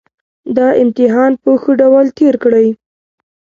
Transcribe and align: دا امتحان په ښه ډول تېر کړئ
دا 0.57 0.67
امتحان 0.83 1.31
په 1.43 1.51
ښه 1.61 1.71
ډول 1.81 2.05
تېر 2.17 2.35
کړئ 2.43 2.67